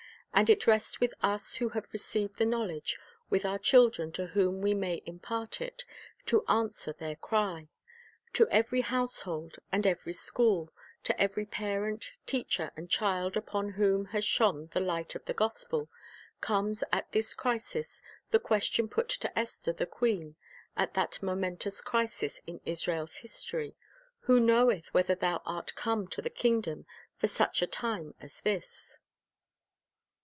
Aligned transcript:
And 0.33 0.49
it 0.49 0.65
rests 0.65 0.99
with 1.01 1.13
us 1.21 1.55
who 1.55 1.69
have 1.69 1.91
received 1.93 2.37
the 2.37 2.45
knowledge, 2.47 2.97
with 3.29 3.45
our 3.45 3.59
children 3.59 4.11
to 4.13 4.27
whom 4.27 4.59
we 4.61 4.73
may 4.73 5.03
impart 5.05 5.59
it, 5.59 5.83
to 6.27 6.43
answer 6.47 6.93
their 6.93 7.17
cry. 7.17 7.67
To 8.33 8.47
every 8.49 8.79
household 8.81 9.57
and 9.73 9.85
every 9.85 10.13
school, 10.13 10.71
to 11.03 11.19
every 11.21 11.45
parent, 11.45 12.11
teacher, 12.25 12.71
and 12.77 12.89
child 12.89 13.35
upon 13.37 13.71
whom 13.73 14.05
has 14.05 14.23
shone 14.25 14.67
the 14.67 14.79
light 14.79 15.13
of 15.15 15.25
the 15.25 15.33
gospel, 15.35 15.89
comes 16.39 16.81
at 16.93 17.11
this 17.11 17.33
crisis 17.35 18.01
the 18.31 18.39
question 18.39 18.87
put 18.87 19.09
to 19.09 19.37
Esther 19.37 19.73
the 19.73 19.85
queen 19.85 20.37
at 20.77 20.93
that 20.95 21.21
momentous 21.21 21.81
crisis 21.81 22.41
in 22.47 22.61
Israel's 22.65 23.17
history, 23.17 23.75
"Who 24.21 24.39
knoweth 24.39 24.91
whether 24.93 25.13
thou 25.13 25.43
art 25.45 25.75
come 25.75 26.07
to 26.07 26.21
the 26.21 26.31
kingdom 26.31 26.87
for 27.17 27.27
such 27.27 27.61
a 27.61 27.67
time 27.67 28.15
as 28.21 28.39
this?" 28.41 28.97